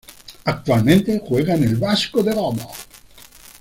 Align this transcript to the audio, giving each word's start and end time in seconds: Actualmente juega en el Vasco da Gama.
Actualmente 0.45 1.21
juega 1.23 1.53
en 1.53 1.63
el 1.63 1.75
Vasco 1.75 2.23
da 2.23 2.33
Gama. 2.33 2.67